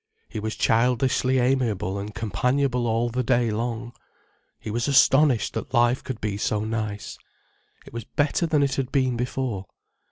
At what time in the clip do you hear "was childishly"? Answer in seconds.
0.39-1.37